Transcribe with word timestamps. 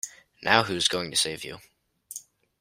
Now 0.41 0.63
who 0.63 0.73
is 0.75 0.87
going 0.87 1.11
to 1.11 1.15
save 1.15 1.43
you? 1.43 1.59